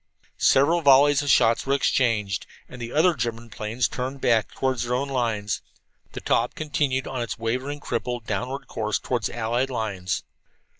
Several 0.39 0.81
volleys 0.81 1.21
of 1.21 1.29
shots 1.29 1.67
were 1.67 1.75
exchanged, 1.75 2.47
and 2.67 2.81
the 2.81 2.91
other 2.91 3.13
German 3.13 3.51
planes 3.51 3.87
turned 3.87 4.19
back 4.19 4.49
toward 4.51 4.79
their 4.79 4.95
own 4.95 5.09
lines. 5.09 5.61
The 6.13 6.21
Taube 6.21 6.55
continued 6.55 7.05
on 7.05 7.21
its 7.21 7.37
wavering, 7.37 7.79
crippled, 7.79 8.25
downward 8.25 8.65
course 8.67 8.97
toward 8.97 9.25
the 9.25 9.35
allied 9.37 9.69
lines. 9.69 10.23